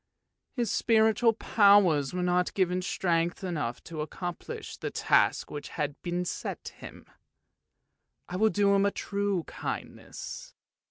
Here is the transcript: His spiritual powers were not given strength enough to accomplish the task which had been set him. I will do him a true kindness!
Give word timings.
His 0.55 0.71
spiritual 0.71 1.33
powers 1.33 2.11
were 2.11 2.23
not 2.23 2.55
given 2.55 2.81
strength 2.81 3.43
enough 3.43 3.83
to 3.83 4.01
accomplish 4.01 4.75
the 4.77 4.89
task 4.89 5.51
which 5.51 5.69
had 5.69 6.01
been 6.01 6.25
set 6.25 6.69
him. 6.79 7.05
I 8.27 8.35
will 8.37 8.49
do 8.49 8.73
him 8.73 8.87
a 8.87 8.89
true 8.89 9.43
kindness! 9.43 10.55